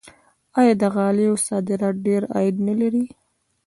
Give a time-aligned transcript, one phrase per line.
[0.59, 3.05] آیا د غالیو صادرات ډیر عاید نلري؟